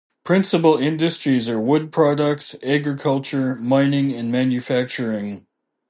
Principal 0.25 0.79
industries 0.79 1.47
are 1.47 1.59
wood 1.61 1.91
products, 1.91 2.55
agriculture, 2.63 3.53
mining, 3.57 4.11
and 4.15 4.31
manufacturing. 4.31 5.45